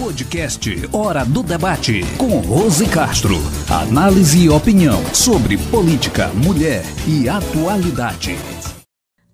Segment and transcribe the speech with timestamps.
[0.00, 3.34] Podcast Hora do Debate com Rose Castro.
[3.68, 8.34] Análise e opinião sobre política, mulher e atualidade.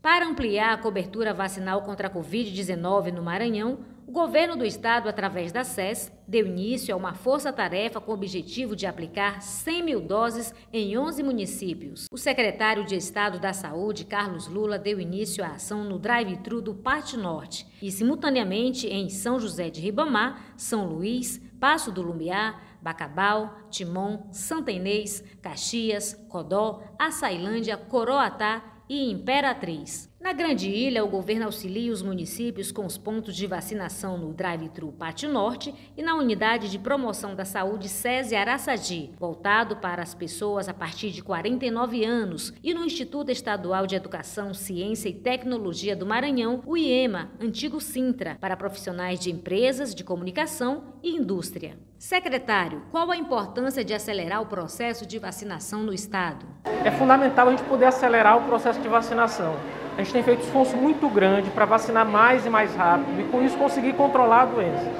[0.00, 3.80] Para ampliar a cobertura vacinal contra a Covid-19 no Maranhão,
[4.12, 8.76] o governo do estado, através da SES, deu início a uma força-tarefa com o objetivo
[8.76, 12.04] de aplicar 100 mil doses em 11 municípios.
[12.12, 16.74] O secretário de Estado da Saúde, Carlos Lula, deu início à ação no drive-thru do
[16.74, 23.60] Parte Norte e, simultaneamente, em São José de Ribamar, São Luís, Passo do Lumiar, Bacabal,
[23.70, 30.11] Timon, Santa Inês, Caxias, Codó, Açailândia, Coroatá e Imperatriz.
[30.22, 34.92] Na Grande Ilha, o governo auxilia os municípios com os pontos de vacinação no Drive-Thru
[34.92, 40.68] Pátio Norte e na Unidade de Promoção da Saúde SESI Araçagi, voltado para as pessoas
[40.68, 46.06] a partir de 49 anos, e no Instituto Estadual de Educação, Ciência e Tecnologia do
[46.06, 51.76] Maranhão, o IEMA, antigo Sintra, para profissionais de empresas, de comunicação e indústria.
[51.98, 56.46] Secretário, qual a importância de acelerar o processo de vacinação no Estado?
[56.84, 59.56] É fundamental a gente poder acelerar o processo de vacinação
[59.96, 63.42] a gente tem feito esforço muito grande para vacinar mais e mais rápido e com
[63.42, 64.90] isso conseguir controlar a doença.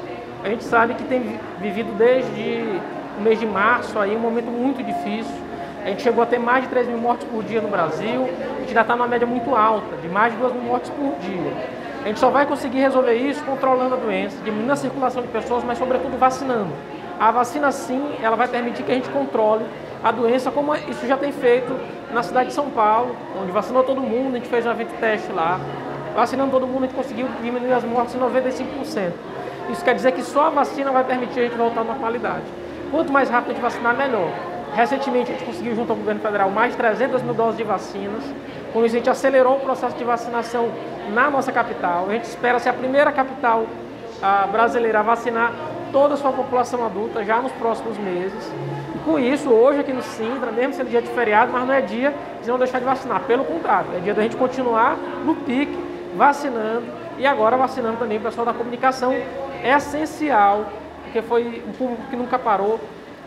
[0.44, 2.80] A gente sabe que tem vivido desde
[3.16, 5.34] o mês de março aí um momento muito difícil.
[5.84, 8.60] A gente chegou a ter mais de 3 mil mortes por dia no Brasil, a
[8.60, 11.52] gente já está numa média muito alta, de mais de 2 mil mortes por dia.
[12.04, 15.64] A gente só vai conseguir resolver isso controlando a doença, diminuindo a circulação de pessoas,
[15.64, 16.72] mas sobretudo vacinando.
[17.18, 19.64] A vacina sim, ela vai permitir que a gente controle
[20.02, 21.78] a doença, como isso já tem feito
[22.12, 25.30] na cidade de São Paulo, onde vacinou todo mundo, a gente fez um evento teste
[25.32, 25.60] lá.
[26.14, 29.12] Vacinando todo mundo, a gente conseguiu diminuir as mortes em 95%.
[29.70, 32.44] Isso quer dizer que só a vacina vai permitir a gente voltar à normalidade.
[32.90, 34.28] Quanto mais rápido a gente vacinar, melhor.
[34.74, 38.22] Recentemente a gente conseguiu, junto ao governo federal, mais de 300 mil doses de vacinas.
[38.72, 40.68] Com isso a gente acelerou o processo de vacinação
[41.14, 42.06] na nossa capital.
[42.08, 43.66] A gente espera ser a primeira capital
[44.22, 45.52] a brasileira a vacinar
[45.90, 48.52] toda a sua população adulta já nos próximos meses.
[49.04, 52.14] Com isso, hoje aqui no Sintra, mesmo sendo dia de feriado, mas não é dia
[52.40, 53.20] de não deixar de vacinar.
[53.22, 55.76] Pelo contrário, é dia da gente continuar no pique,
[56.16, 56.86] vacinando
[57.18, 59.12] e agora vacinando também o pessoal da comunicação.
[59.62, 60.66] É essencial,
[61.02, 62.78] porque foi um público que nunca parou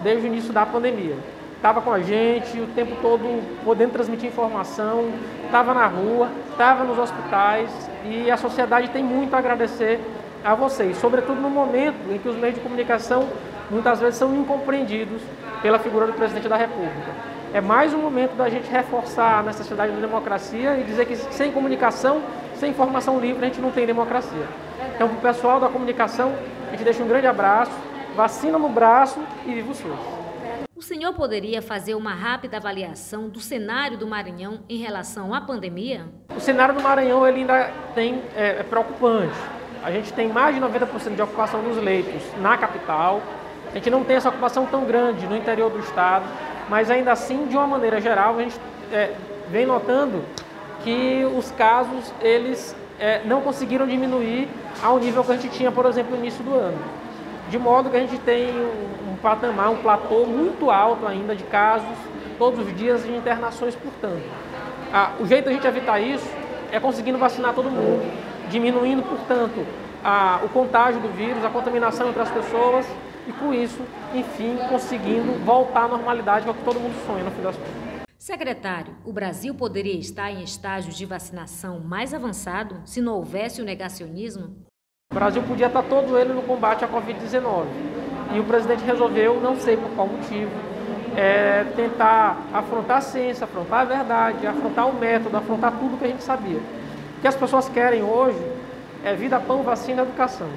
[0.01, 1.17] desde o início da pandemia.
[1.57, 5.09] Estava com a gente o tempo todo podendo transmitir informação,
[5.43, 7.69] estava na rua, estava nos hospitais
[8.05, 9.99] e a sociedade tem muito a agradecer
[10.43, 13.27] a vocês, sobretudo no momento em que os meios de comunicação
[13.69, 15.21] muitas vezes são incompreendidos
[15.61, 17.11] pela figura do presidente da República.
[17.53, 21.51] É mais um momento da gente reforçar a necessidade da democracia e dizer que sem
[21.51, 22.21] comunicação,
[22.55, 24.47] sem informação livre, a gente não tem democracia.
[24.93, 26.33] Então, para o pessoal da comunicação,
[26.67, 27.71] a gente deixa um grande abraço,
[28.15, 30.15] vacina no braço e viva o SUS.
[30.75, 36.05] O senhor poderia fazer uma rápida avaliação do cenário do Maranhão em relação à pandemia?
[36.35, 39.33] O cenário do Maranhão ele ainda tem, é, é preocupante.
[39.81, 43.21] A gente tem mais de 90% de ocupação dos leitos na capital,
[43.75, 46.23] a gente não tem essa ocupação tão grande no interior do estado,
[46.69, 48.57] mas ainda assim, de uma maneira geral, a gente
[48.89, 49.11] é,
[49.49, 50.23] vem notando
[50.81, 54.47] que os casos eles é, não conseguiram diminuir
[54.81, 56.77] ao nível que a gente tinha, por exemplo, no início do ano.
[57.49, 61.43] De modo que a gente tem um, um patamar, um platô muito alto ainda de
[61.43, 61.97] casos,
[62.39, 64.23] todos os dias de internações, portanto.
[64.93, 66.29] Ah, o jeito da gente evitar isso
[66.71, 68.09] é conseguindo vacinar todo mundo,
[68.47, 69.65] diminuindo, portanto,
[70.01, 72.85] a, o contágio do vírus, a contaminação entre as pessoas
[73.27, 73.81] e com isso,
[74.13, 77.55] enfim, conseguindo voltar à normalidade, que é o que todo mundo sonha no fim das
[77.55, 78.05] contas.
[78.17, 83.65] Secretário, o Brasil poderia estar em estágio de vacinação mais avançado se não houvesse o
[83.65, 84.55] negacionismo?
[85.11, 87.65] O Brasil podia estar todo ele no combate à Covid-19.
[88.33, 90.49] E o presidente resolveu, não sei por qual motivo,
[91.15, 96.07] é, tentar afrontar a ciência, afrontar a verdade, afrontar o método, afrontar tudo que a
[96.07, 96.57] gente sabia.
[96.57, 98.41] O que as pessoas querem hoje
[99.03, 100.49] é vida, pão, vacina e educação.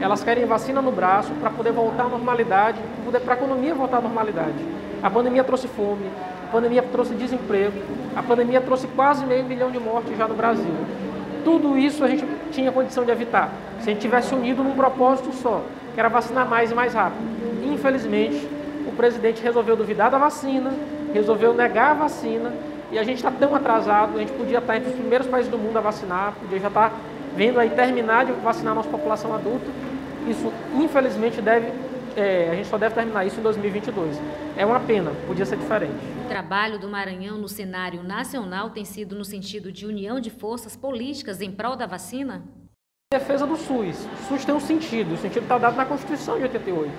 [0.00, 2.78] Elas querem vacina no braço para poder voltar à normalidade,
[3.24, 4.54] para a economia voltar à normalidade.
[5.02, 6.06] A pandemia trouxe fome,
[6.48, 7.76] a pandemia trouxe desemprego,
[8.16, 10.74] a pandemia trouxe quase meio milhão de mortes já no Brasil.
[11.44, 15.32] Tudo isso a gente tinha condição de evitar, se a gente tivesse unido num propósito
[15.32, 15.62] só,
[15.94, 17.22] que era vacinar mais e mais rápido.
[17.62, 18.46] Infelizmente,
[18.86, 20.72] o presidente resolveu duvidar da vacina,
[21.14, 22.52] resolveu negar a vacina,
[22.92, 25.56] e a gente está tão atrasado, a gente podia estar entre os primeiros países do
[25.56, 26.92] mundo a vacinar, podia já estar
[27.36, 29.66] vendo aí terminar de vacinar a nossa população adulta.
[30.28, 31.72] Isso, infelizmente, deve,
[32.16, 34.20] é, a gente só deve terminar isso em 2022.
[34.56, 35.94] É uma pena, podia ser diferente.
[36.24, 40.76] O trabalho do Maranhão no cenário nacional tem sido no sentido de união de forças
[40.76, 42.42] políticas em prol da vacina?
[43.12, 44.06] Defesa do SUS.
[44.06, 46.92] O SUS tem um sentido, o sentido está dado na Constituição de 88.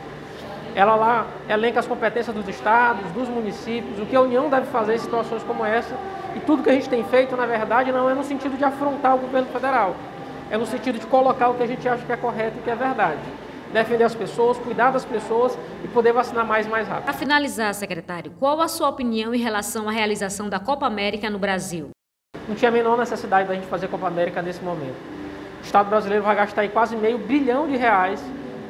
[0.74, 4.96] Ela lá elenca as competências dos estados, dos municípios, o que a União deve fazer
[4.96, 5.96] em situações como essa.
[6.36, 9.16] E tudo que a gente tem feito, na verdade, não é no sentido de afrontar
[9.16, 9.96] o governo federal,
[10.52, 12.70] é no sentido de colocar o que a gente acha que é correto e que
[12.70, 13.20] é verdade.
[13.72, 17.06] defender as pessoas, cuidar das pessoas e poder vacinar mais e mais rápido.
[17.06, 21.40] Para finalizar, secretário, qual a sua opinião em relação à realização da Copa América no
[21.40, 21.90] Brasil?
[22.50, 24.98] Não tinha a menor necessidade da gente fazer Copa América nesse momento.
[25.62, 28.22] O Estado brasileiro vai gastar aí quase meio bilhão de reais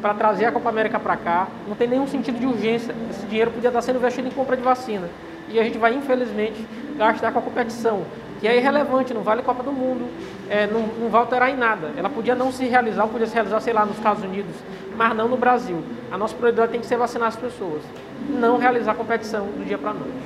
[0.03, 1.47] para trazer a Copa América para cá.
[1.67, 2.93] Não tem nenhum sentido de urgência.
[3.09, 5.09] Esse dinheiro podia estar sendo investido em compra de vacina.
[5.49, 6.63] E a gente vai, infelizmente,
[6.95, 8.03] gastar com a competição,
[8.41, 10.09] que é irrelevante, não vale Copa do Mundo,
[10.49, 11.91] é, não, não vai alterar em nada.
[11.95, 14.55] Ela podia não se realizar, podia se realizar, sei lá, nos Estados Unidos,
[14.97, 15.83] mas não no Brasil.
[16.11, 17.83] A nossa prioridade tem que ser vacinar as pessoas,
[18.27, 20.17] não realizar a competição do dia para noite.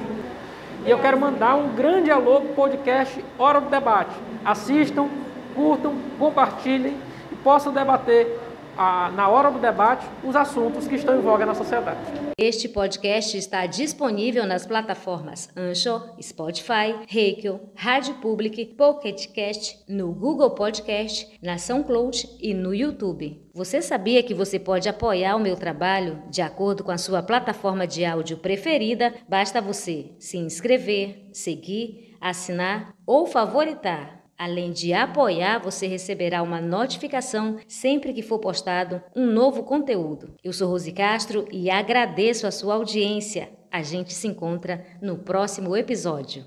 [0.85, 4.15] E eu quero mandar um grande alô para o podcast Hora do Debate.
[4.45, 5.09] Assistam,
[5.53, 6.95] curtam, compartilhem
[7.33, 8.39] e possam debater
[8.77, 11.99] a, na hora do debate os assuntos que estão em voga na sociedade.
[12.37, 20.51] Este podcast está disponível nas plataformas Anchor, Spotify, Reikel, Rádio Public, Pocket Cast, no Google
[20.51, 23.41] Podcast, na SoundCloud e no YouTube.
[23.53, 27.87] Você sabia que você pode apoiar o meu trabalho de acordo com a sua plataforma
[27.87, 29.13] de áudio preferida?
[29.29, 34.24] Basta você se inscrever, seguir, assinar ou favoritar.
[34.37, 40.35] Além de apoiar, você receberá uma notificação sempre que for postado um novo conteúdo.
[40.43, 43.49] Eu sou Rose Castro e agradeço a sua audiência.
[43.71, 46.43] A gente se encontra no próximo episódio.